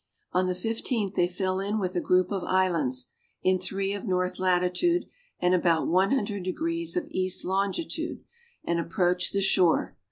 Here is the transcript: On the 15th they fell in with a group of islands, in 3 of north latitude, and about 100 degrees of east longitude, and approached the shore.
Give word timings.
On 0.33 0.47
the 0.47 0.55
15th 0.55 1.13
they 1.13 1.27
fell 1.27 1.59
in 1.59 1.77
with 1.77 1.95
a 1.95 2.01
group 2.01 2.31
of 2.31 2.43
islands, 2.43 3.11
in 3.43 3.59
3 3.59 3.93
of 3.93 4.07
north 4.07 4.39
latitude, 4.39 5.05
and 5.39 5.53
about 5.53 5.85
100 5.87 6.41
degrees 6.41 6.97
of 6.97 7.05
east 7.11 7.45
longitude, 7.45 8.23
and 8.63 8.79
approached 8.79 9.31
the 9.31 9.41
shore. 9.41 9.95